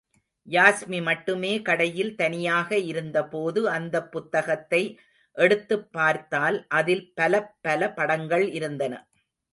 யாஸ்மி 0.47 0.99
மட்டுமே 1.01 1.61
கடையில் 1.61 2.15
தனியாக 2.15 2.77
இருந்தபோது 2.85 3.69
அந்தப் 3.69 4.11
புத்தகத்தை 4.11 4.81
எடுத்துப் 5.37 5.91
பார்த்தால் 5.91 6.57
அதில் 6.73 7.05
பலப் 7.13 7.53
பல 7.61 7.91
படங்கள் 7.93 8.47
இருந்தன. 8.51 8.93